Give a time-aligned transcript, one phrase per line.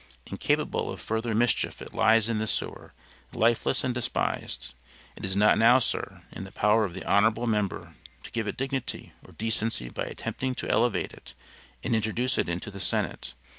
[0.25, 2.91] Incapable of further mischief it lies in the sewer,
[3.35, 4.73] lifeless and despised.
[5.15, 7.93] It is not now, sir, in the power of the honorable member
[8.23, 11.35] to give it dignity or decency by attempting to elevate it
[11.83, 13.35] and introduce it into the Senate.